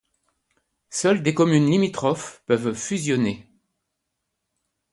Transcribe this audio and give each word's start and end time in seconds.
Seules 0.89 1.21
des 1.21 1.35
communes 1.35 1.69
limitrophes 1.69 2.41
peuvent 2.47 2.73
fusionner. 2.73 3.47